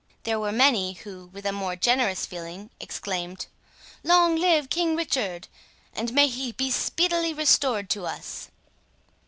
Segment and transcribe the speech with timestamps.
[0.23, 3.45] There were many who, with a more generous feeling, exclaimed,
[4.03, 5.47] "Long live King Richard!
[5.93, 8.49] and may he be speedily restored to us!"